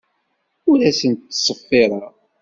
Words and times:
Ur 0.71 0.79
asent-ttṣeffireɣ. 0.89 2.13